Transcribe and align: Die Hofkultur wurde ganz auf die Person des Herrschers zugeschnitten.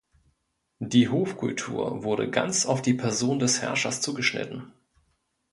Die 0.79 1.09
Hofkultur 1.09 2.01
wurde 2.01 2.27
ganz 2.31 2.65
auf 2.65 2.81
die 2.81 2.95
Person 2.95 3.37
des 3.37 3.61
Herrschers 3.61 4.01
zugeschnitten. 4.01 4.73